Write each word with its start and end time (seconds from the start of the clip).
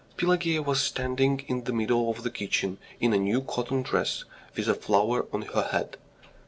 Pelageya 0.17 0.63
was 0.65 0.81
standing 0.81 1.43
in 1.47 1.65
the 1.65 1.71
middle 1.73 2.09
of 2.09 2.23
the 2.23 2.31
kitchen 2.31 2.79
in 2.99 3.13
a 3.13 3.17
new 3.19 3.39
cotton 3.39 3.83
dress, 3.83 4.23
with 4.55 4.67
a 4.67 4.73
flower 4.73 5.27
on 5.31 5.43
her 5.43 5.61
head. 5.65 5.95